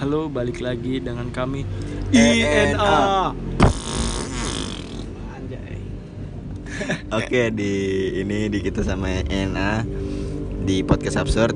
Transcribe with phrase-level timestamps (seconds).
[0.00, 1.60] Halo, balik lagi dengan kami
[2.08, 2.72] INA.
[2.72, 2.96] INA.
[5.36, 5.76] Anjay.
[7.20, 7.72] Oke di
[8.24, 9.84] ini di kita sama NA
[10.64, 11.52] di podcast absurd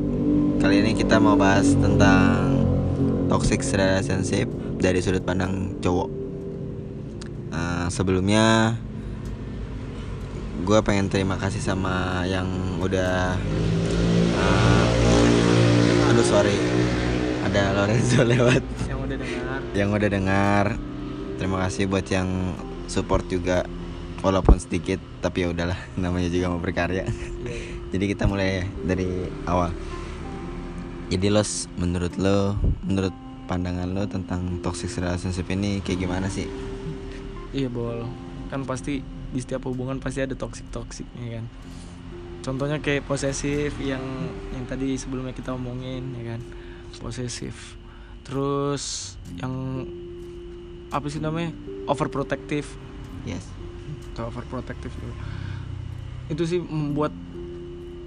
[0.61, 2.69] kali ini kita mau bahas tentang
[3.33, 6.13] toxic relationship dari sudut pandang cowok.
[7.49, 8.77] Eh, sebelumnya
[10.69, 13.40] gue pengen terima kasih sama yang udah
[14.36, 16.74] eh, aduh sorry
[17.54, 19.58] ada Lorenzo lewat Yang udah dengar.
[19.72, 20.64] yang udah dengar
[21.35, 22.29] terima kasih buat yang
[22.86, 23.62] support juga
[24.21, 27.07] walaupun sedikit tapi ya udahlah namanya juga mau berkarya
[27.45, 27.54] Iya.
[27.90, 28.50] jadi kita mulai
[28.81, 29.07] dari
[29.45, 29.71] awal
[31.07, 33.14] jadi lo s- menurut lo menurut
[33.45, 36.48] pandangan lo tentang toxic relationship ini kayak gimana sih
[37.53, 38.03] Iya, Bol.
[38.50, 38.98] Kan pasti
[39.31, 41.45] di setiap hubungan pasti ada toxic-toksiknya kan.
[42.42, 44.03] Contohnya kayak posesif yang
[44.50, 46.41] yang tadi sebelumnya kita omongin ya kan.
[46.97, 47.78] Posesif.
[48.23, 49.84] Terus yang
[50.89, 51.51] apa sih namanya?
[51.84, 52.67] Overprotective.
[53.25, 53.45] yes
[54.14, 55.11] atau overprotective dulu.
[56.28, 57.11] itu sih membuat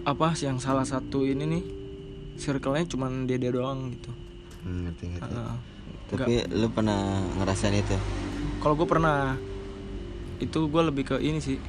[0.01, 1.63] apa sih yang salah satu ini nih
[2.35, 4.07] circle-nya cuman dia dia doang gitu
[4.63, 5.55] Hmm, ngerti ngerti Heeh.
[6.07, 6.97] tapi lo pernah
[7.35, 7.97] ngerasain itu
[8.57, 9.35] kalau gue pernah
[10.39, 11.59] itu gue lebih ke ini sih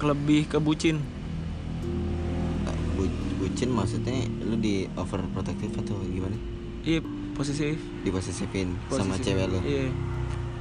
[0.00, 1.13] lebih ke bucin bu-
[3.54, 6.34] bucin maksudnya lo di overprotective atau gimana?
[6.82, 6.98] Iya
[7.38, 7.78] posesif.
[8.02, 9.30] Diposesifin sama Posesif.
[9.30, 9.86] cewek lo iya.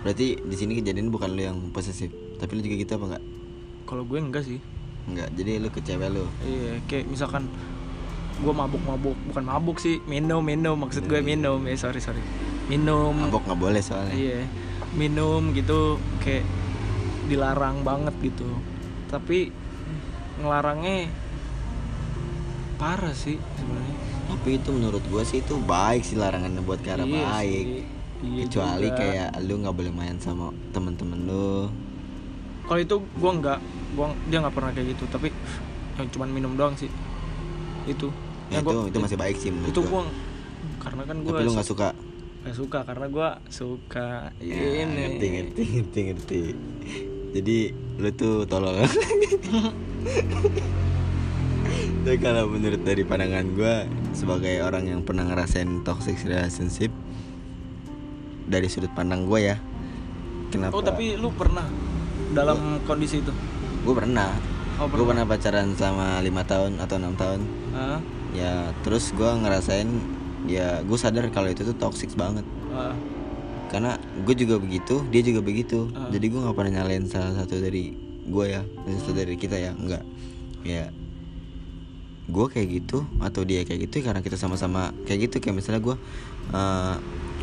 [0.06, 3.24] Berarti di sini kejadian bukan lo yang posesif tapi lo juga gitu apa enggak?
[3.90, 4.62] Kalau gue enggak sih.
[5.10, 7.50] Enggak jadi lo ke cewek lo iya kayak misalkan
[8.46, 11.66] gue mabuk-mabuk bukan mabuk sih minum minum maksud gue minum.
[11.66, 12.22] Ya sorry sorry.
[12.70, 13.18] Minum.
[13.18, 14.14] Mabok nggak boleh soalnya.
[14.14, 14.46] Iya,
[14.94, 16.46] minum gitu kayak
[17.26, 18.46] dilarang banget gitu.
[19.10, 19.50] Tapi
[20.46, 21.10] ngelarangnya
[22.76, 23.96] parah sih sebenarnya.
[24.26, 27.84] tapi itu menurut gue sih itu baik sih larangannya buat ke arah Iya baik sih,
[28.24, 28.98] iya kecuali juga.
[28.98, 31.70] kayak lu nggak boleh main sama temen-temen lu
[32.64, 33.60] kalau itu gua nggak,
[33.94, 35.04] gua dia nggak pernah kayak gitu.
[35.10, 35.28] Tapi
[35.94, 36.88] yang cuman minum doang sih.
[37.84, 38.08] Itu.
[38.48, 40.02] ya, itu gua- itu masih baik sih menurut itu gua
[40.80, 41.90] karena kan gua tapi lu nggak su- suka
[42.40, 44.08] nggak suka karena gua suka
[44.38, 44.96] Ya, ini.
[44.96, 46.42] ngerti ngerti ngerti ngerti
[47.34, 47.58] jadi
[47.98, 48.80] lu tuh tolol
[52.04, 53.76] Tapi kalau menurut dari pandangan gue
[54.12, 56.92] sebagai orang yang pernah ngerasain toxic relationship
[58.44, 59.58] dari sudut pandang gue ya
[60.52, 61.64] kenapa Oh tapi lu pernah
[62.32, 63.32] dalam kondisi itu?
[63.84, 64.36] gue pernah
[64.74, 67.40] Oh, gue pernah pacaran sama lima tahun atau enam tahun
[67.72, 68.02] Hah?
[68.34, 69.86] ya terus gue ngerasain
[70.44, 72.98] ya gue sadar kalau itu tuh toxic banget Ah.
[73.70, 76.10] karena gue juga begitu dia juga begitu Ah.
[76.10, 77.94] jadi gue nggak pernah nyalain salah satu dari
[78.26, 80.02] gue ya salah satu dari kita ya enggak
[80.66, 80.90] ya
[82.24, 85.44] gue kayak gitu atau dia kayak gitu karena kita sama-sama kayak gitu.
[85.44, 85.96] Kayak misalnya gue
[86.56, 86.96] uh,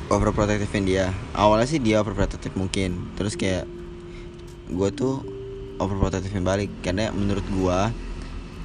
[0.08, 1.12] overprotectivein dia.
[1.36, 3.12] Awalnya sih dia overprotective mungkin.
[3.16, 3.68] Terus kayak
[4.70, 5.20] gue tuh
[5.76, 6.70] overprotectivein balik.
[6.80, 7.78] Karena menurut gue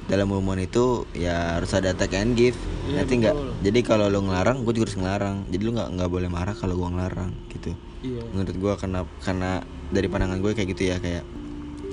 [0.06, 2.56] dalam hubungan itu ya harus ada take and give.
[2.86, 3.34] Iya, nanti nggak?
[3.66, 5.36] jadi kalau lo ngelarang gue juga harus ngelarang.
[5.50, 7.74] Jadi lo nggak nggak boleh marah kalau gue ngelarang gitu.
[8.06, 8.22] Iya.
[8.30, 9.50] menurut gue karena karena
[9.90, 11.24] dari pandangan gue kayak gitu ya kayak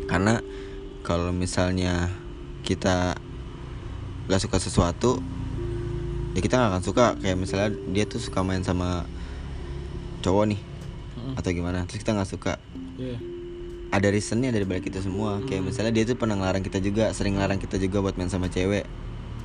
[0.06, 0.44] karena
[1.02, 2.12] kalau misalnya
[2.62, 3.18] kita
[4.26, 5.20] gak suka sesuatu
[6.34, 9.06] ya kita nggak akan suka kayak misalnya dia tuh suka main sama
[10.20, 10.62] cowok nih
[11.14, 11.40] Mm.
[11.40, 12.54] atau gimana terus kita nggak suka
[12.94, 13.16] Iya.
[13.90, 17.38] ada reasonnya dari balik itu semua kayak misalnya dia tuh pernah ngelarang kita juga sering
[17.38, 18.84] ngelarang kita juga buat main sama cewek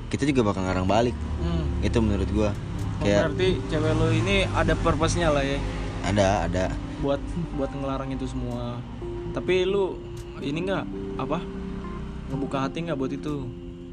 [0.09, 1.71] kita juga bakal ngelarang balik Hmm.
[1.81, 2.55] itu menurut gue Oh,
[2.99, 5.61] kayak berarti cewek lo ini ada purpose-nya lah ya
[6.03, 6.65] ada ada
[6.99, 7.23] buat
[7.55, 8.83] buat ngelarang itu semua.
[9.31, 10.03] Tapi lu
[10.41, 10.83] ini enggak
[11.15, 11.39] apa?
[12.27, 13.47] Ngebuka hati nggak buat itu?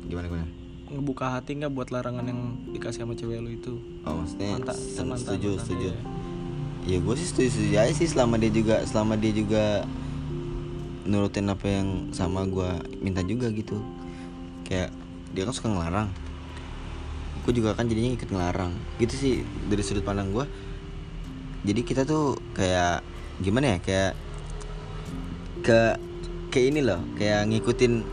[0.06, 0.46] gimana gimana
[0.86, 2.42] Ngebuka hati nggak buat larangan yang
[2.72, 3.74] dikasih sama cewek lu itu?
[4.06, 5.90] oh maksudnya sen- mantan- setuju setuju.
[5.90, 5.98] iya.
[6.86, 9.64] ya gue sih setuju setuju aja sih selama dia juga selama dia juga
[11.06, 12.70] nurutin apa yang sama gue
[13.02, 13.82] minta juga gitu.
[14.66, 14.94] Kayak
[15.34, 16.10] dia kan suka ngelarang.
[17.46, 18.74] Gue juga kan jadinya ikut ngelarang.
[19.02, 19.34] Gitu sih
[19.70, 20.46] dari sudut pandang gue
[21.66, 23.02] jadi kita tuh kayak
[23.42, 24.12] gimana ya kayak
[25.66, 25.98] ke
[26.54, 28.06] kayak ini loh kayak ngikutin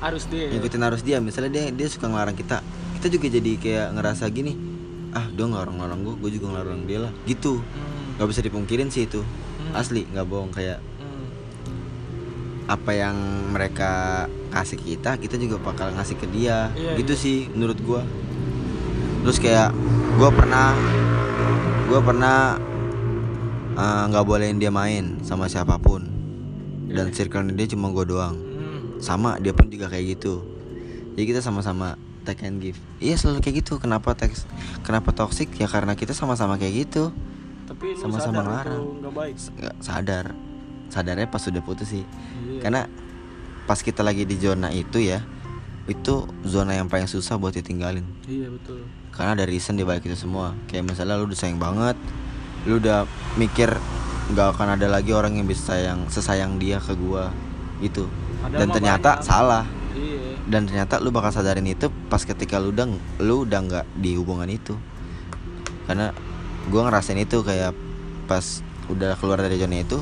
[0.00, 0.48] Harus dia.
[0.48, 0.56] ya?
[0.56, 2.64] ngikutin arus dia misalnya dia dia suka ngelarang kita
[2.96, 4.56] kita juga jadi kayak ngerasa gini
[5.10, 7.60] ah dia ngelarang-ngelarang gue gue juga ngelarang dia lah gitu
[8.16, 8.24] Hmm.
[8.24, 9.72] bisa dipungkirin sih itu Hmm.
[9.74, 11.24] asli nggak bohong kayak Hmm.
[12.66, 13.16] apa yang
[13.48, 13.90] mereka
[14.48, 18.00] kasih kita kita juga bakal ngasih ke dia Iya, gitu sih menurut gua
[19.20, 19.72] terus kayak
[20.16, 20.72] gua pernah
[21.86, 22.38] gua pernah
[23.72, 26.04] eh, nggak bolehin dia main sama siapa pun
[26.86, 28.36] dan circle dia cuma gua doang.
[29.00, 30.44] Sama dia pun juga kayak gitu.
[31.16, 32.78] Jadi kita sama-sama take and give.
[33.00, 33.80] Iya selalu kayak gitu.
[33.80, 34.44] Kenapa teks
[34.84, 35.48] kenapa toxic?
[35.56, 37.10] Ya karena kita sama-sama kayak gitu.
[37.66, 38.82] Tapi Sama-sama ngelarang.
[38.82, 40.26] itu nggak sadar.
[40.90, 42.04] Sadarnya pas sudah putus sih.
[42.04, 42.60] Iya.
[42.66, 42.80] karena
[43.64, 45.22] pas kita lagi di zona itu ya
[45.86, 48.04] itu zona yang paling susah buat ditinggalin.
[48.28, 48.84] Iya betul.
[49.10, 50.54] Karena ada reason di balik itu semua.
[50.70, 51.96] Kayak misalnya lu udah sayang banget
[52.68, 53.08] lu udah
[53.40, 53.72] mikir
[54.36, 57.32] nggak akan ada lagi orang yang bisa sayang sesayang dia ke gua.
[57.80, 58.04] Gitu
[58.40, 59.26] Padahal dan ternyata banyak.
[59.26, 59.64] salah.
[59.94, 60.20] Iya.
[60.50, 62.86] Dan ternyata lu bakal sadarin itu pas ketika lu udah
[63.22, 64.74] lu udah nggak di hubungan itu.
[65.86, 66.10] Karena
[66.72, 67.76] gua ngerasain itu kayak
[68.26, 69.98] pas udah keluar dari zona itu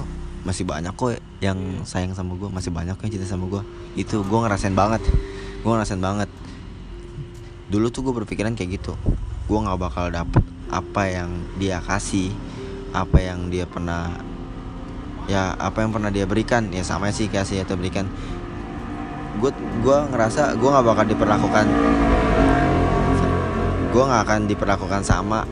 [0.46, 3.62] masih banyak kok yang sayang sama gua masih banyak yang cinta sama gua.
[3.98, 5.02] Itu gua ngerasain banget.
[5.60, 6.30] Gua ngerasain banget.
[7.68, 8.96] Dulu tuh gue berpikiran kayak gitu.
[9.44, 12.32] Gua nggak bakal dapet apa yang dia kasih
[12.92, 14.16] apa yang dia pernah
[15.28, 18.08] ya apa yang pernah dia berikan ya sama sih kasih atau berikan.
[19.38, 19.54] Gue
[19.84, 21.66] gua ngerasa gue nggak bakal diperlakukan
[23.88, 25.48] gue nggak akan diperlakukan sama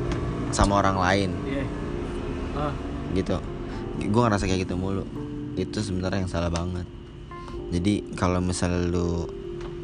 [0.52, 1.30] sama orang lain.
[1.48, 1.64] Iya.
[2.54, 2.72] Ah.
[3.16, 3.36] Gitu.
[4.06, 5.02] Gue ngerasa kayak gitu mulu.
[5.56, 6.86] Itu sebenarnya yang salah banget.
[7.72, 9.26] Jadi kalau misalnya lu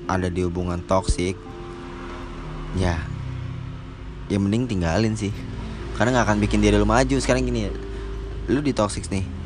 [0.06, 1.34] ada di hubungan toksik
[2.78, 3.02] ya
[4.30, 5.32] ya mending tinggalin sih.
[5.96, 7.16] Karena nggak akan bikin diri lu maju.
[7.18, 7.66] Sekarang gini
[8.46, 9.41] lu di toxic nih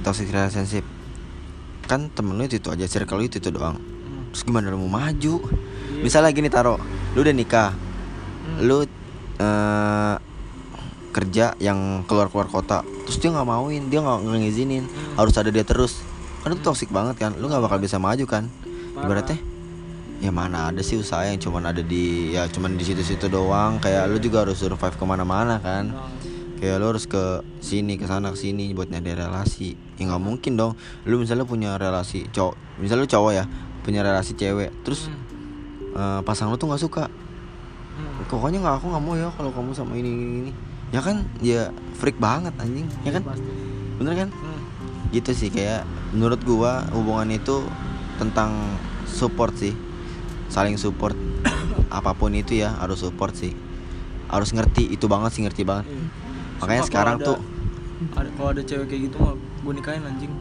[0.00, 0.84] toxic relationship.
[1.86, 3.76] Kan temen lu itu, itu aja circle lu itu itu doang.
[3.78, 4.30] Hmm.
[4.30, 5.34] terus gimana lu mau maju?
[5.42, 6.02] Iya.
[6.02, 6.78] misalnya gini taro.
[7.14, 7.70] Lu udah nikah.
[7.74, 8.56] Hmm.
[8.64, 8.78] lu
[9.40, 10.14] eh,
[11.10, 12.86] kerja yang keluar keluar kota.
[13.08, 14.84] Terus dia nggak mauin dia nggak ngizinin.
[14.86, 15.14] Hmm.
[15.18, 16.02] harus ada dia terus.
[16.40, 17.32] Kan itu toksik banget kan?
[17.36, 18.46] Lu nggak bakal bisa maju kan?
[19.00, 19.50] Ibaratnya
[20.20, 23.80] ya mana ada sih usaha yang cuman ada di ya cuman di situ-situ doang.
[23.80, 25.90] Kayak lu juga harus survive ke mana-mana kan?
[25.90, 26.19] Nah,
[26.60, 29.74] kayak lu harus ke sini ke sana ke sini buat nyari relasi.
[29.96, 30.76] Ya nggak mungkin dong.
[31.08, 33.44] Lu misalnya punya relasi cowok misalnya lu cowok ya
[33.84, 35.94] punya relasi cewek terus hmm.
[35.94, 37.04] eh, pasangan lu tuh nggak suka.
[38.00, 38.24] Hmm.
[38.32, 40.52] pokoknya nggak aku nggak mau ya kalau kamu sama ini ini ini.
[40.90, 41.22] Ya kan?
[41.44, 41.70] Ya
[42.00, 42.88] freak banget anjing.
[43.04, 43.22] Ya kan?
[43.22, 43.50] pasti.
[44.00, 44.28] Bener kan?
[44.32, 44.60] Hmm.
[45.10, 45.82] gitu sih kayak
[46.14, 47.62] menurut gua hubungan itu
[48.16, 48.56] tentang
[49.04, 49.76] support sih.
[50.48, 51.14] Saling support.
[51.92, 53.52] Apa pun itu ya harus support sih.
[54.30, 55.90] Harus ngerti itu banget sih ngerti banget.
[55.90, 56.19] Iya.
[56.60, 57.38] Makanya Sumpah sekarang kalau tuh.
[57.40, 60.32] ada, ada kalau ada cewek kayak gitu mah gue nikahin anjing.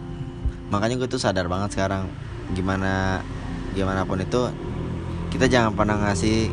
[0.69, 2.11] Makanya gue tuh sadar banget sekarang
[2.51, 3.23] gimana
[3.71, 4.49] gimana pun itu
[5.29, 6.49] kita jangan pernah ngasih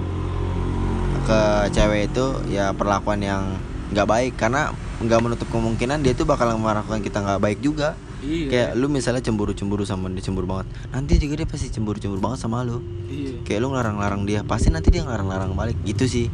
[1.26, 1.40] ke
[1.74, 3.58] cewek itu ya perlakuan yang
[3.90, 4.32] nggak baik.
[4.38, 4.70] Karena
[5.02, 7.98] nggak menutup kemungkinan dia tuh bakal melakukan kita nggak baik juga.
[8.22, 8.48] Iya.
[8.48, 10.66] Kayak lu misalnya cemburu-cemburu sama dia cemburu banget.
[10.88, 12.80] Nanti juga dia pasti cemburu-cemburu banget sama lu.
[13.10, 13.42] Iya.
[13.42, 15.76] Kayak lu ngelarang-larang dia pasti nanti dia ngelarang-larang balik.
[15.84, 16.26] Gitu sih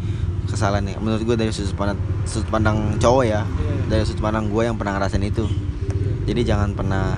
[0.52, 3.74] kesalahannya menurut gue dari sudut pandang sudut pandang cowok ya Iya.
[3.88, 5.56] dari sudut pandang gue yang pernah ngerasain itu Iya.
[6.24, 7.16] jadi jangan pernah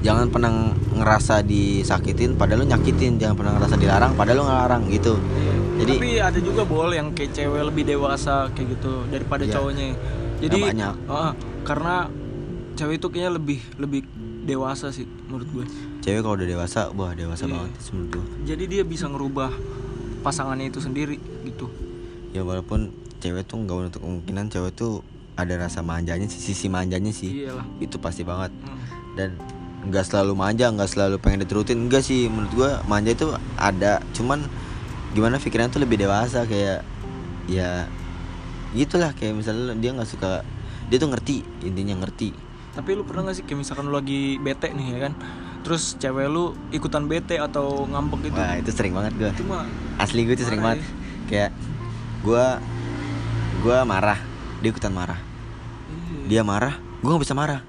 [0.00, 0.52] jangan pernah
[0.94, 5.54] ngerasa disakitin padahal lu nyakitin jangan pernah ngerasa dilarang padahal lu ngelarang gitu Iya.
[5.80, 9.52] Jadi- tapi ada juga bol yang kayak cewek lebih dewasa kayak gitu daripada Iya.
[9.54, 9.86] cowoknya
[10.38, 10.94] jadi Ya, banyak.
[11.06, 11.32] ah,
[11.62, 12.08] karena
[12.74, 14.00] cewek itu kayaknya lebih lebih
[14.42, 15.64] dewasa sih menurut gue
[16.00, 17.52] cewek kalau udah dewasa wah dewasa Iya.
[17.54, 19.52] banget sih menurut gue jadi dia bisa ngerubah
[20.20, 21.68] pasangannya itu sendiri gitu
[22.30, 25.04] ya walaupun cewek tuh nggak menutup kemungkinan cewek tuh
[25.34, 27.46] ada rasa manjanya sih sisi manjanya sih.
[27.46, 27.66] Iyalah.
[27.80, 28.52] Itu pasti banget.
[28.64, 28.78] Hmm.
[29.18, 29.34] dan
[29.80, 31.80] nggak selalu manja nggak selalu pengen diturutin.
[31.80, 34.04] Enggak sih menurut gua manja itu ada.
[34.12, 34.44] Cuman
[35.16, 36.86] gimana pikirannya tuh lebih dewasa kayak
[37.50, 37.88] ya
[38.76, 39.10] gitulah.
[39.16, 40.46] Kayak misalnya dia nggak suka
[40.92, 42.34] dia tuh ngerti intinya ngerti.
[42.70, 45.12] Tapi lu pernah gak sih kayak misalkan lu lagi bete nih ya kan?
[45.66, 48.38] Terus cewek lu ikutan bete atau ngambek gitu?
[48.38, 49.30] Wah itu sering banget gua.
[49.34, 49.66] Itu mah
[49.98, 50.86] asli gue tuh sering banget.
[51.30, 51.50] kayak
[52.20, 52.60] gua
[53.60, 54.18] gua marah.
[54.60, 55.20] Dia ikutan marah.
[56.26, 57.60] Dia marah gua nggak bisa marah.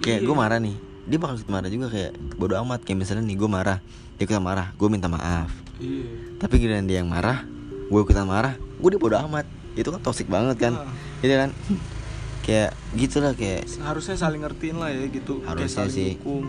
[0.00, 0.26] Kayak Iya.
[0.26, 0.76] gue marah nih.
[1.04, 2.80] Dia bakal ikut marah juga kayak bodo amat.
[2.82, 3.78] Kayak misalnya nih gue marah.
[4.16, 5.52] Dia ikutan marah gue minta maaf.
[5.76, 6.08] Iya.
[6.38, 7.44] Tapi giliran dia yang marah
[7.84, 9.44] gue ikutan marah gue dia bodo amat.
[9.76, 10.72] Itu kan toxic banget kan.
[10.78, 10.88] Ah.
[11.20, 11.50] gitu kan?
[12.40, 13.68] Kayak gitulah kayak.
[13.78, 15.40] Harusnya saling ngertiin lah ya gitu.
[15.40, 16.10] Kayak Harusnya saling sih.
[16.16, 16.44] dukung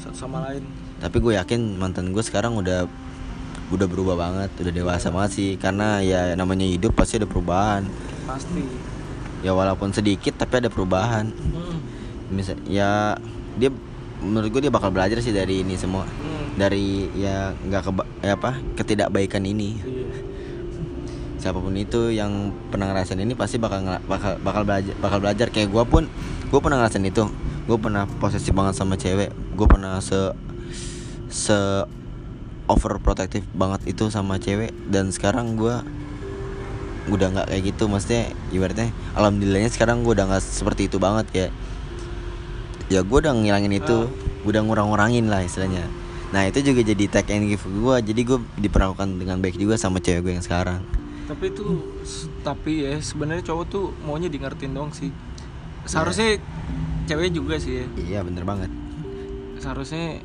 [0.00, 0.64] satu sama lain.
[0.96, 2.88] Tapi gue yakin mantan gue sekarang udah
[3.70, 5.50] udah berubah banget udah dewasa banget sih.
[5.56, 7.86] Karena ya namanya hidup pasti ada perubahan.
[8.26, 8.62] Pasti.
[9.40, 11.30] Ya walaupun sedikit tapi ada perubahan.
[12.30, 13.16] Misal ya
[13.56, 13.70] dia
[14.20, 16.04] menurut gue dia bakal belajar sih dari ini semua.
[16.04, 16.58] Hmm.
[16.58, 17.90] dari ya nggak ke
[18.26, 19.80] ya apa ketidakbaikan ini.
[19.80, 20.06] Iya.
[21.40, 25.48] siapa pun itu yang pernah ngerasain ini pasti bakal bakal bakal belajar bakal belajar.
[25.48, 26.04] Kayak gue pun
[26.52, 27.24] gue pernah ngerasain itu.
[27.64, 29.32] Gue pernah posesif banget sama cewek.
[29.56, 30.36] Gue pernah se
[31.32, 31.56] se
[32.70, 34.70] overprotective banget itu sama cewek.
[34.86, 35.74] Dan sekarang gue
[37.10, 41.50] udah nggak kayak gitu maksudnya ibaratnya alhamdulillahnya sekarang gue udah nggak seperti itu banget kayak
[42.92, 44.06] ya gue udah ngilangin itu
[44.46, 45.90] gue udah ngurang-ngurangin lah istilahnya.
[46.30, 49.98] Nah itu juga jadi take and give gue jadi gue diperlakukan dengan baik juga sama
[49.98, 50.86] cewek gue yang sekarang.
[51.26, 51.62] Tapi itu
[52.42, 55.10] tapi ya sebenarnya cowok tuh maunya di ngertiin dong sih.
[55.86, 56.38] Seharusnya
[57.10, 57.86] cewek juga sih ya.
[57.98, 58.70] Iya bener banget.
[59.58, 60.22] Seharusnya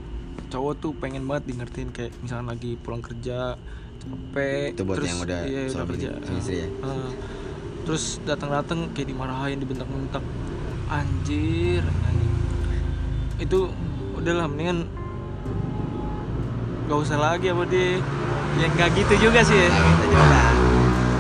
[0.50, 3.58] cowok tuh pengen banget di ngertiin kayak misalkan lagi pulang kerja
[4.00, 6.68] capek Itu buat yang udah iya, udah kerja istri ya?
[6.84, 7.10] Ah.
[7.86, 10.24] terus datang-datang kayak dimarahin dibentak-bentak
[10.88, 12.34] anjir anjing.
[13.42, 13.60] itu
[14.16, 14.86] udahlah mendingan
[16.86, 17.98] gak usah lagi apa dia
[18.56, 19.70] yang gak gitu juga sih ya.
[19.74, 20.54] Nah,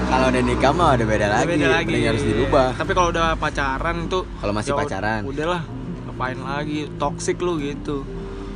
[0.06, 3.36] kalau udah nikah mah udah beda lagi, beda lagi Mending harus dirubah tapi kalau udah
[3.36, 5.22] pacaran tuh Kalau masih ya pacaran.
[5.26, 5.62] udahlah
[6.06, 8.06] ngapain lagi toxic lu gitu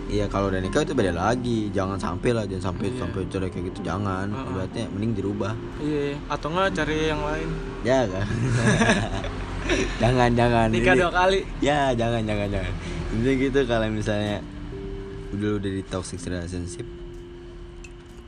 [0.09, 2.97] Iya kalau udah nikah itu beda lagi, jangan sampai lah, jangan sampai Iya.
[2.99, 4.25] sampai jelek kayak gitu, jangan.
[4.27, 4.49] Heeh.
[4.51, 5.53] Berarti mending dirubah.
[5.79, 7.49] iya atau enggak cari yang lain
[7.79, 8.25] Ya kan?
[10.01, 10.67] jangan jangan.
[10.67, 12.73] nikah Ini- dua kali Ya jangan jangan jangan.
[13.09, 14.41] Intinya gitu kalau misalnya
[15.29, 16.89] udah udah di toxic relationship,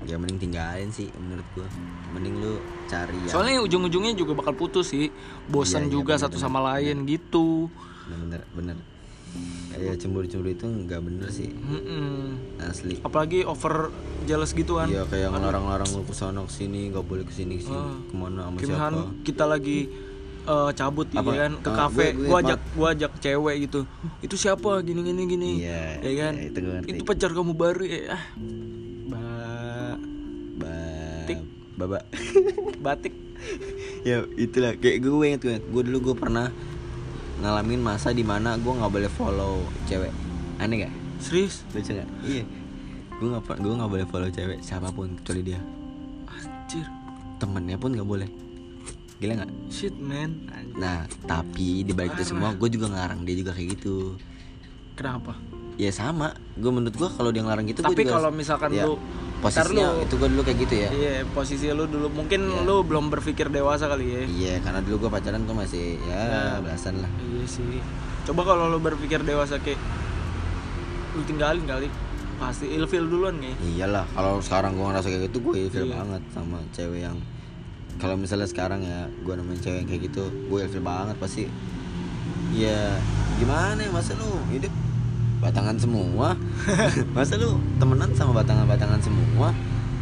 [0.04, 1.66] ya mending tinggalin sih menurut gua.
[2.12, 2.54] Mending lu
[2.86, 5.10] cari yang soalnya ujung-ujungnya juga bakal putus sih
[5.48, 6.44] bosan Iya, iya, juga bener, satu bener.
[6.44, 7.74] sama lain gitu
[8.08, 8.78] bener bener.
[9.74, 11.50] Ya cemburu-cemburu itu nggak bener sih.
[11.50, 12.38] Mm-mm.
[12.62, 13.00] asli.
[13.02, 13.90] apalagi over
[14.22, 14.86] jealous gitu kan.
[14.86, 17.98] Iya kayak ngelarang-larang lu ke sana ke sini nggak boleh ke sini ke sini Ah.
[17.98, 19.02] ke mana sama siapa?
[19.24, 19.90] kita lagi
[20.42, 21.24] eh, cabut Apa?
[21.24, 23.80] ya kan ke Ah, kafe gue- gue gua ajak gua ajak cewek gitu.
[24.20, 24.82] Itu siapa?
[24.82, 25.52] Gini gini gini.
[25.62, 26.34] Iya, ya kan?
[26.36, 26.60] iya, itu
[26.92, 28.02] itu pacar kamu baru ya.
[28.12, 28.20] Ah.
[29.08, 29.24] Ba
[30.58, 30.74] ba
[31.24, 31.40] Tik.
[31.76, 32.00] baba.
[32.80, 33.14] Batik.
[34.02, 34.74] Ya itulah.
[34.76, 36.50] Kayak gue inget gue dulu gue pernah
[37.42, 40.14] ngalamin masa di mana gue nggak boleh follow cewek.
[40.62, 41.66] Aneh gak serius?
[41.74, 42.46] Lucu gak iya.
[43.18, 45.60] Gue nggak gue nggak boleh follow cewek siapa pun kecuali dia.
[46.30, 46.86] Anjir.
[47.42, 48.30] Temennya pun nggak boleh.
[49.18, 49.52] Gila nggak?
[49.74, 50.46] Shit man.
[50.54, 50.78] Anjir.
[50.78, 54.16] nah tapi di balik itu semua gue juga ngelarang dia juga kayak gitu.
[54.94, 55.34] Kenapa?
[55.82, 56.38] Ya sama.
[56.54, 59.02] Gue menurut gue kalau dia ngelarang gitu tapi kalau misalkan ya, lu
[59.42, 60.90] posisinya lu- itu gue dulu kayak gitu ya.
[60.90, 62.08] Iya posisi lu dulu.
[62.08, 62.62] Mungkin Iya.
[62.62, 64.22] lu belum berpikir dewasa kali ya.
[64.24, 66.58] Iya karena dulu gue pacaran tuh masih ya Nah.
[66.62, 67.10] belasan lah.
[67.20, 67.82] Iya sih.
[68.24, 69.82] Coba kalau lu berpikir dewasa kayak
[71.12, 71.90] lu tinggalin kali.
[72.38, 73.54] Pasti ilfil duluan nih.
[73.76, 75.94] Iyalah kalau sekarang gue ngerasa kayak gitu gue ilfil Iya.
[75.96, 77.18] banget sama cewek yang
[77.98, 81.46] kalau misalnya sekarang ya gue nemuin cewek yang kayak gitu gue ilfil banget pasti.
[82.52, 82.98] Ya
[83.36, 84.70] gimana ya masa lu hidup
[85.42, 86.38] batangan semua.
[87.18, 89.50] Masa lu temenan sama batangan-batangan semua?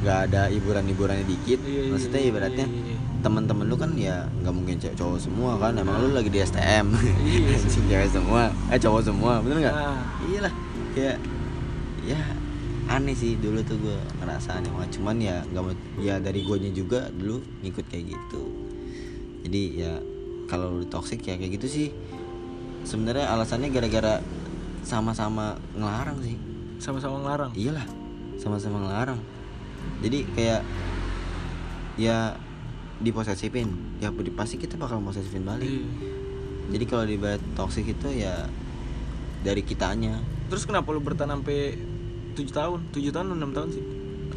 [0.04, 1.60] Nggak ada hiburan-hiburannya dikit.
[1.64, 2.98] Iya, iya, maksudnya iya, ibaratnya iya, iya.
[3.20, 5.80] teman-teman lu kan ya nggak mungkin cewek cowok semua kan.
[5.80, 7.58] Emang lu lagi di STM Iya
[7.90, 8.52] cewek semua.
[8.68, 9.76] Eh cowok semua bener nggak?
[9.76, 10.04] Nah.
[10.28, 10.54] iyalah
[10.92, 11.18] kayak
[12.04, 12.20] ya
[12.90, 15.00] aneh sih dulu tuh gue ngerasa aneh banget.
[15.00, 15.64] Cuman ya nggak
[16.04, 18.44] ya dari guanya juga dulu ngikut kayak gitu.
[19.48, 19.94] Jadi ya
[20.52, 21.88] kalau lu toxic ya kayak gitu sih.
[22.84, 24.24] Sebenarnya alasannya gara-gara
[24.84, 26.36] sama-sama ngelarang sih.
[26.80, 27.52] Sama-sama ngelarang?
[27.56, 28.00] Iyalah
[28.40, 29.20] sama-sama ngelarang.
[30.00, 30.62] Jadi kayak
[32.00, 32.40] ya
[33.04, 34.00] diposesifin.
[34.00, 35.68] Ya pasti kita bakal posesifin balik.
[35.68, 35.84] Iya.
[36.70, 37.18] jadi kalau di
[37.54, 38.48] toxic itu ya
[39.44, 40.24] dari kitanya.
[40.48, 41.76] Terus kenapa lu bertahan sampai
[42.38, 42.80] 7 tahun?
[42.96, 43.84] 7 tahun 6 tahun sih?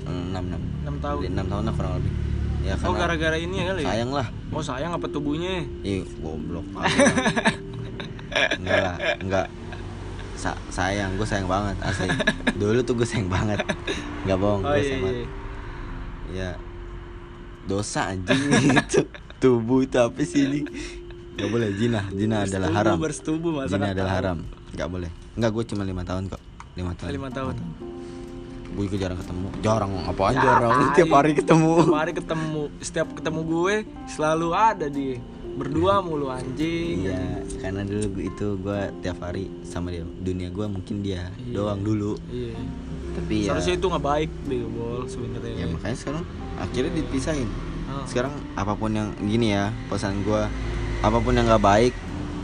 [0.08, 0.62] Enam enam.
[0.82, 1.20] 6 tahun.
[1.30, 2.12] Enam tahun lah kurang lebih.
[2.62, 3.90] Ya oh gara-gara ini ya kali ya?
[3.90, 4.26] sayang lah.
[4.54, 5.66] Oh sayang apa tubuhnya?
[5.82, 6.66] Ih goblok.
[8.32, 9.46] Enggak lah enggak
[10.42, 12.11] Sa- sayang gue sayang banget asli.
[12.61, 13.62] Dulu tuh gue sayang banget.
[14.26, 15.16] Nggak bohong oh gue iya, sayang banget.
[15.22, 15.30] iya.
[16.34, 16.50] ya.
[17.62, 18.42] Dosa anjing.
[18.82, 19.06] Itu
[19.38, 20.61] tubuh itu apa sih ini?
[21.38, 22.99] Nggak boleh zina zina adalah haram.
[22.99, 24.38] bersetubuh masa zina nggak adalah haram.
[24.75, 25.11] Nggak boleh.
[25.38, 26.42] Nggak gue cuma lima tahun kok.
[26.75, 27.11] Lima tahun.
[27.14, 27.54] Lima tahun.
[28.72, 29.46] Gue juga jarang ketemu.
[29.62, 30.70] Jarang apaan Ya, jarang.
[30.75, 30.94] Tai.
[30.96, 31.72] tiap hari ketemu.
[31.87, 32.62] Tiap hari ketemu.
[32.82, 33.75] Setiap ketemu gue
[34.11, 35.22] selalu ada dia
[35.52, 37.04] berdua mulu anjing.
[37.04, 40.02] Iya karena dulu itu gue tiap hari sama dia.
[40.02, 41.54] Dunia gue mungkin dia Iya.
[41.54, 42.16] doang dulu.
[42.26, 42.56] Iya.
[43.12, 45.54] Tapi ya seharusnya itu nggak baik deh bol sebenarnya.
[45.54, 46.25] Ya makanya sekarang
[46.56, 47.50] akhirnya dipisahin.
[47.85, 48.09] Ah.
[48.09, 50.42] sekarang apa pun yang gini ya pesan gue
[51.02, 51.92] apa pun yang nggak baik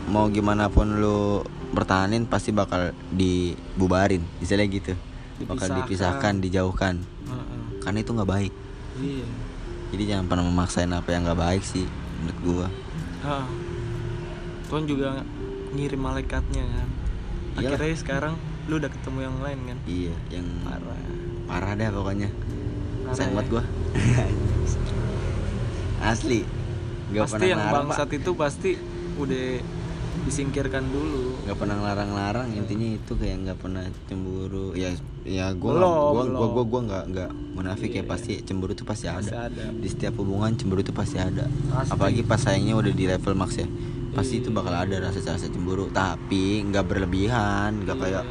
[0.05, 4.21] mau gimana pun lu bertahanin pasti bakal dibubarin.
[4.37, 4.93] Misalnya gitu.
[5.39, 5.77] Bakal Dipisahkan.
[5.79, 6.95] dipisahkan dijauhkan.
[7.25, 7.61] Heeh.
[7.79, 8.53] karena itu nggak baik.
[8.95, 9.25] Iya.
[9.89, 11.87] Jadi jangan pernah memaksain apa yang nggak baik sih
[12.19, 12.67] menurut gua
[14.69, 15.25] Tuhan juga
[15.75, 16.89] ngirim malaikatnya kan?
[17.59, 17.75] Iyalah.
[17.75, 18.33] akhirnya sekarang
[18.69, 19.77] lu udah ketemu yang lain kan?
[19.89, 20.99] Iya yang parah.
[21.49, 22.29] Parah deh pokoknya.
[23.11, 23.35] Sayang ya.
[23.41, 23.63] banget gua.
[26.13, 26.41] Asli.
[27.09, 27.73] Gak pasti yang Pak.
[27.73, 28.71] bangsat itu pasti
[29.17, 29.47] udah
[30.23, 34.91] disingkirkan dulu nggak pernah ngelarang-larang intinya itu kayak nggak pernah cemburu ya
[35.23, 36.53] ya gue gua belum.
[36.53, 38.09] gua gua nggak nggak munafik ya Iya.
[38.09, 39.47] pasti cemburu itu pasti Pasti ada.
[39.47, 39.65] ada.
[39.71, 41.91] di setiap hubungan cemburu itu pasti ada Pasti.
[41.91, 43.67] apalagi pas sayangnya udah di level max ya
[44.09, 44.41] pasti Iya.
[44.43, 48.03] itu bakal ada rasa-rasa cemburu tapi nggak berlebihan nggak Iya.
[48.03, 48.23] kayak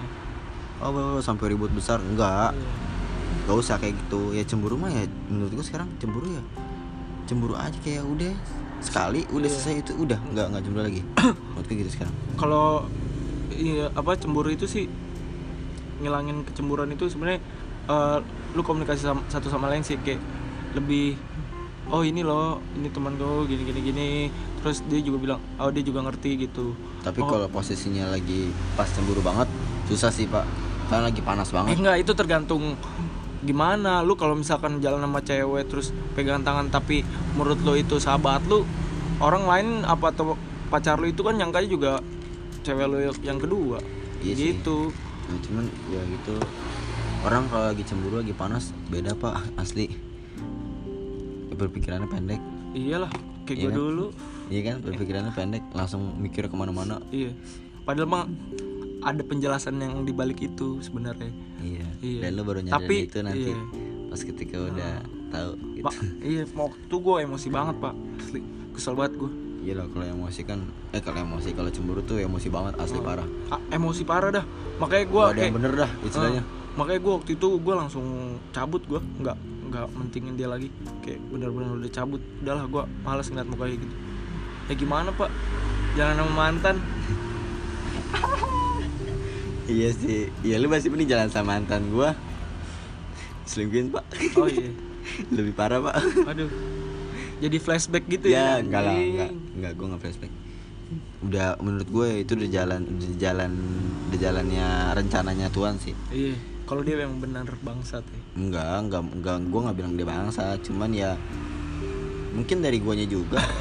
[0.78, 2.68] oh oh, sampai ribut besar enggak Iya.
[3.46, 6.42] nggak usah kayak gitu ya cemburu mah ya menurut gue sekarang cemburu ya
[7.24, 8.34] cemburu aja kayak udah
[8.80, 9.54] sekali udah Iya.
[9.54, 11.02] selesai itu udah nggak nggak cemburu lagi.
[11.54, 12.14] Gue gitu sekarang.
[12.34, 12.86] Kalau
[13.50, 14.86] iya apa cemburu itu sih
[15.98, 17.40] ngilangin kecemburuan itu sebenarnya
[17.86, 18.18] eh,
[18.52, 20.22] lu komunikasi sama, satu sama lain sih kayak
[20.72, 21.18] lebih
[21.88, 24.10] oh ini loh ini teman gue gini gini gini.
[24.58, 26.74] Terus dia juga bilang oh dia juga ngerti gitu.
[27.00, 27.28] Tapi Oh.
[27.28, 29.46] kalau posisinya lagi pas cemburu banget
[29.86, 30.46] susah sih pak.
[30.88, 32.62] Karena lagi panas Eh, banget enggak itu tergantung
[33.42, 34.02] gimana?
[34.02, 37.02] Lu kalau misalkan jalan sama cewek terus pegang tangan tapi
[37.34, 38.66] menurut lu itu sahabat lu
[39.18, 40.34] orang lain apa atau
[40.68, 41.92] pacar lu itu kan nyangkanya juga
[42.62, 43.78] cewek lu yang kedua.
[44.22, 44.44] Iya sih.
[44.54, 44.90] gitu.
[45.28, 46.34] Nah, cuman ya gitu.
[47.26, 49.90] Orang kalau lagi cemburu lagi panas beda pak asli.
[51.52, 52.38] Berpikirannya pendek.
[52.74, 53.10] Iyalah
[53.42, 53.78] kayak Iya gue kan?
[53.78, 54.06] dulu.
[54.48, 54.76] Iya kan?
[54.86, 57.02] Berpikirannya pendek langsung mikir ke mana-mana.
[57.10, 57.34] Iya.
[57.82, 58.24] Padahal mah
[58.98, 61.30] ada penjelasan yang dibalik itu sebenarnya.
[61.58, 62.20] Iya, Iya.
[62.26, 63.58] dan lo baru nyadar Tapi, itu nanti iya.
[64.08, 64.92] pas ketika udah
[65.28, 65.84] tahu gitu.
[65.84, 67.94] Pak iya waktu gue emosi banget pak.
[68.18, 68.40] Asli
[68.72, 70.62] kesel banget gue iya lah kalau emosi kan
[70.94, 73.26] eh kalau emosi kalau cemburu tuh emosi banget asli parah.
[73.50, 74.44] Ah, emosi parah dah.
[74.78, 76.42] Makanya gue ada yang bener dah istilahnya.
[76.42, 76.46] Ah,
[76.78, 78.06] makanya gue waktu itu gue langsung
[78.50, 79.36] cabut gue nggak
[79.68, 80.72] nggak mentingin dia lagi.
[81.02, 82.22] Kayak benar-benar udah cabut.
[82.40, 83.94] Udahlah gue malas ngeliat mukanya gitu.
[84.70, 85.30] Ya gimana pak?
[85.98, 86.76] Jangan sama mantan
[89.68, 90.32] iya sih.
[90.42, 92.16] Iya lu masih mending jalan sama mantan gua.
[93.44, 94.04] Selingkuhin pak.
[94.40, 94.72] Oh iya.
[95.36, 95.94] Lebih parah pak.
[96.24, 96.50] Aduh.
[97.38, 98.58] Jadi flashback gitu ya?
[98.58, 99.30] Ya enggak lah enggak.
[99.54, 100.32] Enggak gue nggak flashback.
[101.22, 103.52] Udah menurut gue itu udah jalan udah jalan
[104.10, 104.66] udah jalannya
[104.98, 105.94] rencananya Tuhan sih.
[106.10, 106.34] Iya.
[106.68, 108.20] Kalau dia yang benar bangsat ya?
[108.34, 109.36] Enggak enggak enggak.
[109.48, 111.10] Gue nggak bilang dia bangsa cuman ya
[112.34, 113.40] mungkin dari guanya juga.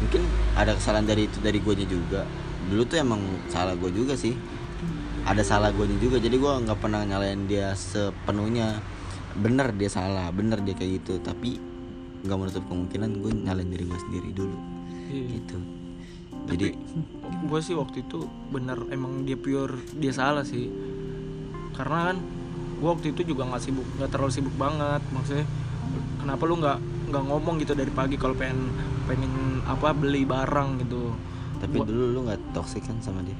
[0.00, 0.24] Mungkin
[0.56, 2.24] ada kesalahan dari itu dari guanya juga.
[2.72, 3.20] Dulu tuh emang
[3.52, 4.32] salah gue juga sih
[5.26, 6.16] ada salah guanya juga.
[6.16, 8.80] Jadi gue nggak pernah nyalain dia sepenuhnya.
[9.36, 11.20] Bener dia salah bener dia kayak gitu.
[11.20, 11.60] Tapi
[12.24, 14.56] nggak menutup kemungkinan gue nyalain diri gue sendiri dulu.
[15.10, 15.26] Iya.
[15.40, 15.58] Gitu.
[16.50, 16.66] Jadi
[17.46, 20.70] gue sih waktu itu bener emang dia pure dia salah sih.
[21.76, 22.16] Karena kan
[22.80, 25.02] gue waktu itu juga nggak sibuk nggak terlalu sibuk banget.
[25.12, 25.46] Maksudnya
[26.20, 26.78] kenapa lu nggak
[27.10, 28.70] nggak ngomong gitu dari pagi kalau pengen
[29.04, 31.12] pengen apa beli barang gitu?
[31.60, 33.36] Tapi Gua- dulu lu nggak toksik kan sama dia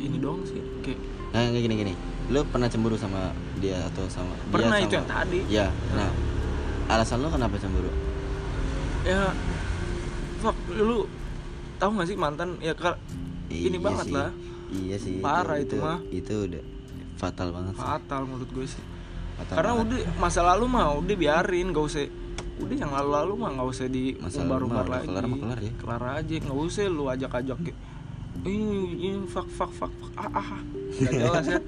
[0.00, 0.98] ini doang sih kayak
[1.30, 1.92] nah gini gini
[2.28, 6.10] lu pernah cemburu sama dia atau sama dia pernah sama- itu yang tadi ya nah
[6.88, 7.90] alasan lu kenapa cemburu
[9.02, 9.30] ya
[10.38, 11.04] fuck lu
[11.76, 12.96] tahu nggak sih mantan ya kal
[13.48, 14.14] ini Iya banget sih.
[14.14, 14.30] lah
[14.70, 15.98] iya sih Parah itu mah.
[16.10, 16.62] itu udah
[17.16, 17.82] fatal banget sih.
[17.82, 18.82] fatal menurut gue sih
[19.36, 19.84] Fatal karena banget.
[19.86, 22.04] udah masa lalu mah udah biarin gak usah
[22.58, 25.72] udah yang lalu-lalu mah nggak usah di umbar-umbar lagi kelar kelar ya.
[25.74, 27.58] kelar aja nggak usah lu ajak-ajak
[28.44, 30.12] ini ini fuck fuck fuck fuck.
[30.16, 31.60] ah ah ah." nggak jelas ya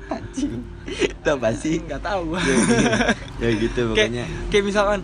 [1.22, 1.78] itu apa sih?
[1.86, 2.34] Nggak tahu.
[3.42, 4.24] Ya gitu kayak pokoknya.
[4.50, 5.00] kayak misalkan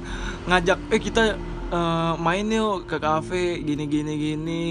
[0.50, 1.22] ngajak eh kita
[1.70, 4.64] eh, main yuk ke kafe gini gini gini.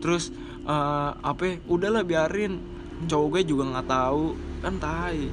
[0.00, 0.32] Terus
[0.64, 2.60] eh, apa ya, udahlah biarin.
[3.04, 4.36] Cowok gue juga nggak tahu.
[4.64, 5.28] Kan tai.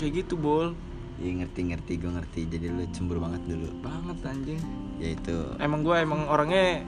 [0.00, 0.72] Kayak gitu bol.
[1.20, 1.92] Ya ngerti ngerti.
[2.00, 2.40] Gue ngerti.
[2.48, 3.68] Jadi lu cemburu banget dulu.
[3.84, 4.60] Banget anjing.
[4.96, 5.36] Ya itu.
[5.60, 6.80] Emang gue emang orangnya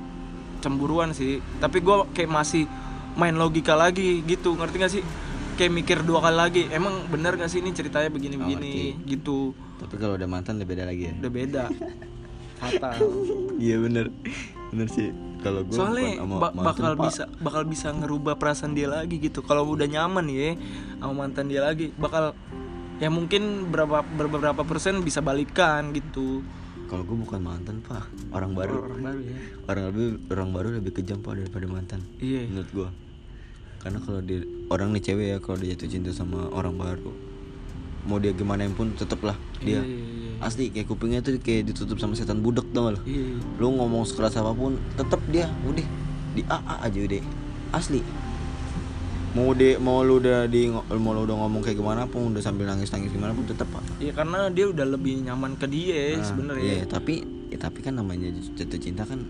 [0.64, 1.44] cemburuan sih.
[1.60, 2.64] Tapi gue kayak masih
[3.14, 5.02] main logika lagi gitu ngerti gak sih?
[5.52, 9.52] Kayak mikir dua kali lagi emang bener gak sih ini ceritanya begini Oh, begini gitu.
[9.76, 11.14] Tapi kalau udah mantan udah beda lagi ya?
[11.18, 11.64] Udah beda.
[12.60, 12.94] Fatal.
[13.58, 14.06] Iya bener.
[14.70, 15.10] Bener sih.
[15.42, 19.42] Kalau gue soalnya ba- bakal bisa bakal bisa ngerubah perasaan dia lagi gitu.
[19.42, 20.54] Kalau udah nyaman ya
[20.96, 22.32] sama mantan dia lagi bakal
[22.96, 26.46] ya mungkin berapa beberapa persen bisa balikan gitu
[26.92, 28.04] kalau gue bukan mantan pak.
[28.36, 28.84] Orang baru.
[28.84, 29.36] Orang baru ya.
[29.64, 32.44] Orang lebih orang baru lebih kejam pak daripada mantan iya.
[32.44, 32.88] menurut gua.
[33.80, 37.32] Karena kalau dia orang nih cewek ya kalau dia jatuh cinta sama orang baru
[38.02, 39.78] mau dia gimana pun tetep lah dia.
[39.78, 40.30] Iya, iya, iya.
[40.42, 43.38] asli kayak kupingnya tuh kayak ditutup sama setan budak tau gak lo iya.
[43.62, 45.86] Lu ngomong sekeras apa pun tetep dia udah
[46.34, 47.22] di AA aja udah.
[47.72, 48.00] Asli
[49.32, 52.64] mau dia mau lu udah di mau lu udah ngomong kayak gimana pun udah sambil
[52.64, 56.22] nangis nangis gimana pun tetep pak Iya karena dia udah lebih nyaman ke dia Nah,
[56.22, 56.62] sebenarnya.
[56.62, 57.14] iya tapi
[57.48, 59.24] ya, tapi kan namanya jatuh cinta kan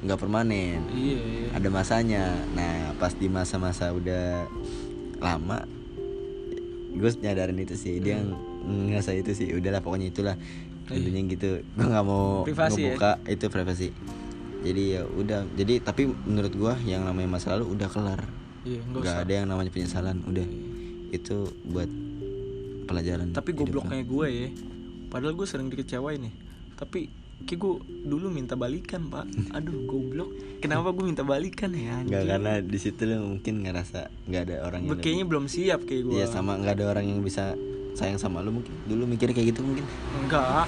[0.00, 1.46] nggak permanen Iya, iya.
[1.52, 4.46] ada masanya nah pas di masa-masa udah
[5.18, 5.66] lama
[6.90, 8.22] gue nyadarin itu sih dia
[8.60, 8.86] Hmm.
[8.86, 10.36] ngerasa itu sih udahlah pokoknya itulah
[10.86, 12.46] intinya gitu gue nggak mau Iya.
[12.46, 12.84] Privasi ya?
[12.92, 13.88] ngebuka itu privasi
[14.60, 18.20] jadi ya udah jadi tapi menurut gue yang namanya masa lalu udah kelar
[18.64, 19.24] Iya, enggak nggak usah.
[19.24, 20.46] ada yang namanya penyesalan udah
[21.10, 21.90] itu buat
[22.86, 23.58] pelajaran Tapi lo.
[23.64, 24.48] gobloknya gue ya.
[25.10, 26.34] Padahal gue sering dikecewain nih.
[26.76, 27.00] Tapi
[27.48, 27.72] kayak gue
[28.04, 29.26] dulu minta balikan, Pak.
[29.56, 30.30] Aduh, goblok.
[30.60, 32.04] Kenapa gue minta balikan ya?
[32.04, 36.02] nggak karena di situ lo mungkin ngerasa nggak ada orang yang kayaknya belum siap kayak
[36.04, 36.12] gue.
[36.20, 37.56] Iya sama nggak ada orang yang bisa
[37.94, 39.82] sayang sama lu mungkin dulu mikirnya kayak gitu mungkin
[40.22, 40.66] enggak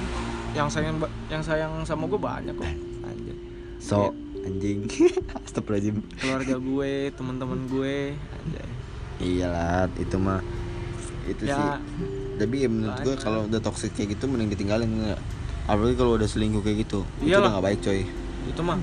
[0.52, 0.98] yang sayang
[1.30, 2.66] yang sayang sama gue banyak kok
[3.08, 3.36] anjir
[3.78, 4.10] so
[4.42, 4.78] anjing.
[5.46, 5.96] Astagfirullahaladzim.
[6.14, 8.70] Keluarga gue teman-teman gue anjay.
[9.18, 10.40] Iyalah itu mah
[11.24, 11.54] itu Ya.
[11.54, 11.68] sih.
[12.34, 15.20] Tapi ya menurut gue kalau udah toxic kayak gitu mending ditinggalin enggak.
[15.64, 17.40] Apalagi kalau udah selingkuh kayak gitu itu Iyalah.
[17.40, 18.00] udah gak baik coy.
[18.44, 18.78] Itu mah.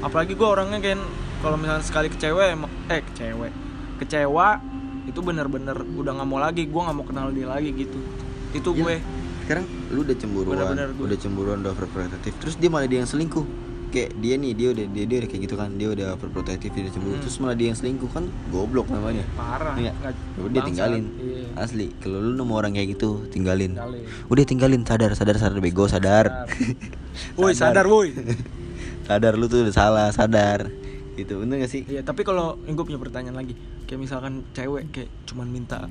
[0.00, 0.98] Apalagi gue orangnya kan
[1.38, 3.46] kalau misalnya sekali kecewa emang- eh kecewa
[3.96, 4.48] kecewa
[5.04, 7.98] itu bener-bener udah nggak mau lagi gue nggak mau kenal dia lagi gitu.
[8.50, 8.82] Itu Iya.
[8.82, 8.96] gue.
[9.42, 11.04] Sekarang lu udah cemburuan Bener-bener gue.
[11.04, 13.42] udah cemburuan udah overprotective terus dia malah dia yang selingkuh
[13.92, 16.82] kayak dia nih dia udah dia, dia udah kayak gitu kan dia udah overprotective dia
[16.82, 17.12] udah cemburu.
[17.12, 17.22] Hmm.
[17.22, 19.24] terus malah dia yang selingkuh kan goblok namanya.
[19.32, 19.92] Parah Iya.
[19.94, 21.04] Ya udah tinggalin.
[21.14, 21.44] Iya.
[21.54, 23.76] asli kalau lu nemu orang kayak gitu tinggalin.
[23.76, 24.02] Tinggalin.
[24.26, 26.48] Udah tinggalin sadar sadar sadar bego sadar.
[27.38, 28.16] Woi sadar woi.
[29.02, 30.70] Sadar lu tuh udah salah sadar.
[31.12, 31.82] Gitu bener gak sih?
[31.84, 33.52] Iya, tapi kalau gue punya pertanyaan lagi,
[33.84, 35.90] kayak misalkan cewek kayak cuman minta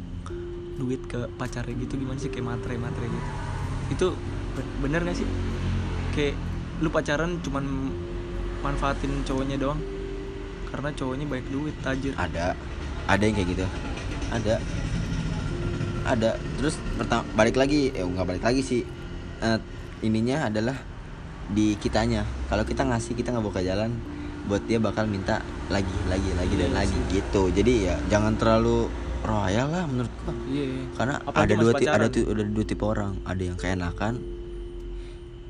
[0.75, 2.31] duit ke pacarnya gitu gimana sih?
[2.31, 3.27] Kayak matre-matre gitu.
[3.91, 4.07] Itu
[4.55, 5.27] be- bener gak sih?
[6.09, 6.39] Kayak
[6.81, 7.93] lu pacaran cuman
[8.65, 9.81] manfaatin cowoknya doang.
[10.71, 12.13] Karena cowoknya baik duit, tajir.
[12.17, 12.57] ada.
[13.05, 13.65] Ada yang kayak gitu.
[14.31, 14.55] Ada.
[16.07, 16.29] Ada.
[16.57, 17.91] Terus pertama balik lagi.
[17.93, 18.81] Eh nggak balik lagi sih.
[19.41, 19.59] Eh,
[20.05, 20.77] ininya adalah
[21.51, 22.23] di kitanya.
[22.47, 23.93] Kalau kita ngasih kita nggak buka jalan
[24.49, 27.21] buat dia bakal minta lagi lagi lagi dan Iya lagi sih.
[27.21, 27.41] gitu.
[27.53, 28.89] Jadi ya jangan terlalu
[29.21, 30.33] royal lah menurut gua.
[30.49, 30.65] Iya.
[30.97, 33.21] karena Apalagi ada dua ada ada dua tipe orang.
[33.27, 34.13] Ada yang keenakan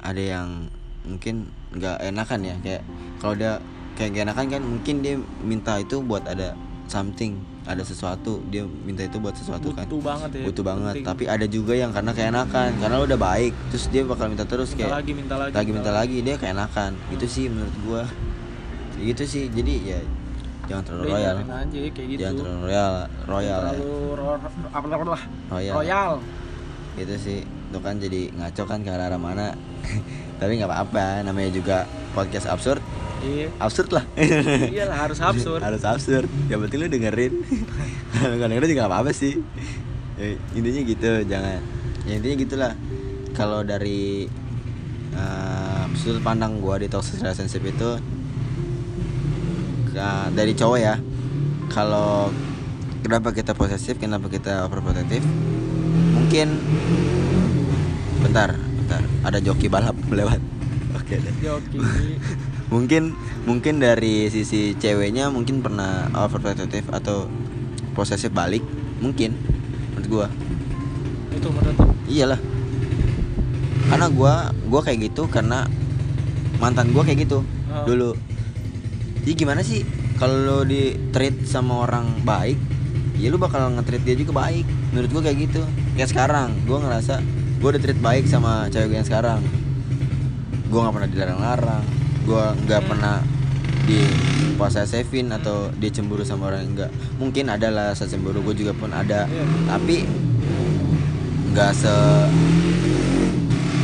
[0.01, 0.49] ada yang
[1.01, 1.35] mungkin
[1.71, 2.81] nggak enakan ya kayak
[3.17, 3.53] kalau dia
[3.91, 6.55] kayak gak enakan kan mungkin dia minta itu buat ada
[6.87, 10.43] something ada sesuatu dia minta itu buat sesuatu kan Butuh banget ya.
[10.47, 11.05] butuh banget penting.
[11.05, 14.71] tapi ada juga yang karena keenakan karena lo udah baik terus dia bakal minta terus
[14.71, 15.53] minta kayak lagi, minta lagi.
[15.53, 18.01] lagi minta lagi dia keenakan itu sih menurut gua
[18.97, 19.99] gitu sih jadi ya
[20.65, 22.19] jangan terlalu Udah, royal aja kayak gitu.
[22.21, 22.93] jangan terlalu royal
[23.27, 23.55] royal ya.
[23.59, 24.39] terlalu ro-.
[25.51, 25.73] Royal.
[25.75, 26.11] Royal.
[26.99, 27.39] Itu sih.
[27.43, 29.55] Itu kan jadi ngaco kan ke arah mana.
[30.39, 31.23] Tapi nggak apa-apa.
[31.23, 31.77] Namanya juga
[32.15, 32.81] podcast absurd.
[33.21, 33.53] Iya.
[33.61, 34.03] absurd lah.
[34.73, 35.61] Iyalah harus absurd.
[35.61, 36.25] harus absurd.
[36.49, 37.33] Ya penting lu dengerin.
[38.17, 39.37] Kalau nggak dengerin juga nggak apa-apa sih.
[40.17, 41.11] Ya, intinya gitu.
[41.29, 41.61] Jangan.
[42.09, 42.73] Ya intinya gitulah.
[43.37, 44.25] Kalau dari
[45.13, 47.89] uh, sudut pandang gua di toxic relationship itu
[49.93, 50.95] ka- dari cowok ya.
[51.69, 52.33] Kalau
[53.05, 55.23] kenapa kita posesif kenapa kita overprotective
[56.31, 56.63] mungkin
[58.23, 59.03] bentar bentar.
[59.27, 60.39] Ada joki balap lewat.
[60.95, 61.33] Oke deh.
[61.43, 61.75] Joki.
[62.71, 63.11] mungkin
[63.43, 67.27] mungkin dari sisi ceweknya mungkin pernah overprotective atau
[67.91, 68.63] posesif balik.
[69.03, 69.35] Mungkin
[69.91, 70.27] menurut gua.
[71.35, 71.75] Itu menurut
[72.07, 72.39] iyalah.
[73.91, 75.67] Karena gua gua kayak gitu karena
[76.63, 77.83] mantan gua kayak gitu Oh.
[77.83, 78.11] dulu.
[79.27, 79.83] Jadi gimana sih
[80.15, 82.55] kalau lo di treat sama orang baik
[83.19, 84.63] ya lu bakal nge-treat dia juga baik.
[84.95, 87.19] Menurut gua kayak gitu kayak sekarang gua ngerasa
[87.57, 89.39] gua udah treat baik sama cewek gue yang sekarang
[90.67, 91.83] gua nggak pernah dilarang-larang
[92.23, 92.89] gua nggak Hmm.
[92.89, 93.17] pernah
[93.81, 93.97] di
[94.55, 98.87] posesifin atau dia cemburu sama orang enggak mungkin ada lah rasa cemburu gue juga pun
[98.87, 99.43] ada Iya.
[99.65, 100.05] tapi
[101.49, 101.95] nggak se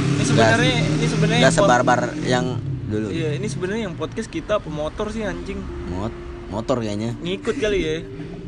[0.07, 2.45] Ini sebenarnya ini sebenarnya nggak yang sebarbar yang
[2.87, 5.59] dulu Iya, ini sebenarnya yang podcast kita pemotor sih anjing.
[5.89, 6.13] Mot
[6.47, 7.95] motor kayaknya Ngikut kali ya.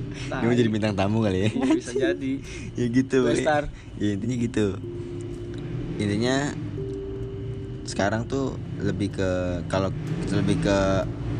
[0.09, 1.49] Dia mau jadi bintang tamu kali ya?
[1.49, 2.31] Iya, bisa jadi.
[2.79, 3.63] ya gitu star.
[3.97, 4.67] ya intinya gitu.
[5.99, 6.35] Intinya
[7.89, 9.29] sekarang tuh lebih ke
[9.65, 9.89] kalau
[10.29, 10.77] lebih ke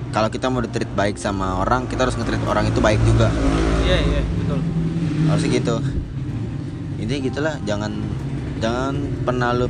[0.09, 3.29] kalau kita mau ditreat baik sama orang kita harus nge-treat orang itu baik juga.
[3.85, 4.59] Iya, iya, betul.
[5.29, 5.75] harusnya gitu.
[6.97, 7.91] Intinya gitulah jangan
[8.57, 9.69] jangan pernah lu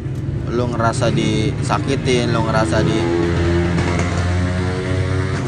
[0.50, 2.98] lu ngerasa disakitin lu ngerasa di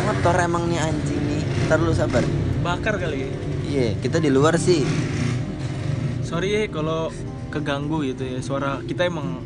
[0.06, 1.42] motor emang nih anjing nih?
[1.66, 2.22] Ntar lu sabar
[2.62, 3.30] Bakar kali ya.
[3.64, 4.86] iya kita di luar sih
[6.22, 7.12] Sorry ya kalau
[7.50, 8.40] keganggu gitu ya.
[8.40, 9.44] Suara kita emang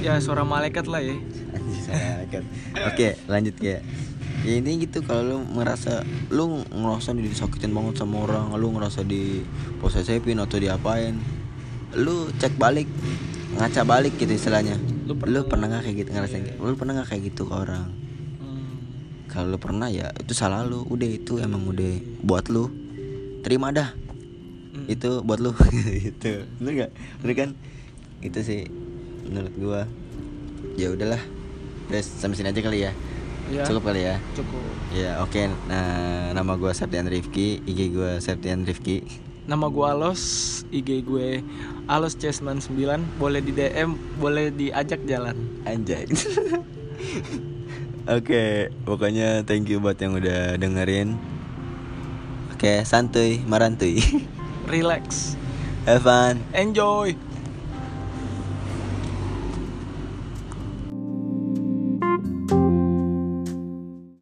[0.00, 1.16] ya suara malaikat lah ya.
[2.30, 2.46] Kan.
[2.86, 3.82] oke lanjut ya
[4.40, 9.42] ya intinya gitu kalau lu ngerasa lu ngerasa disakitin banget sama orang lu ngerasa di
[9.82, 11.18] posesifin atau diapain
[11.92, 12.86] lu cek balik
[13.52, 16.54] ngaca balik gitu istilahnya Lu lu, pernah- pernah nggak kayak gitu ngerasain Iya.
[16.56, 17.90] lu pernah nggak kayak gitu ke orang.
[19.30, 20.82] Kalau lu pernah ya itu salah lu.
[20.90, 22.66] Udah itu emang udah buat lu.
[23.46, 23.94] Terima dah.
[24.70, 24.86] Hmm.
[24.90, 25.54] itu buat lu.
[26.06, 26.46] Gitu.
[26.58, 26.92] Bener nggak?
[27.22, 27.50] Bener kan?
[28.18, 28.66] Itu sih
[29.22, 29.80] menurut gua.
[30.74, 31.22] Ya udahlah.
[31.86, 32.92] Udah sampai sini aja kali ya.
[33.50, 34.22] Ya, cukup kali ya?
[34.34, 34.62] Cukup.
[34.94, 35.50] ya oke.
[35.66, 39.30] Nah nama gua Septian Rifki IG gua Septian Rifki.
[39.50, 40.22] Nama gue Alos,
[40.70, 41.42] IG gue
[41.90, 45.34] Alos C99 Boleh di DM, boleh diajak jalan.
[45.66, 46.06] Anjay
[48.08, 51.18] oke pokoknya thank you buat yang udah dengerin.
[52.54, 54.00] Oke santuy marantui
[54.72, 55.34] Relax.
[55.88, 56.44] Have fun.
[56.54, 57.16] Enjoy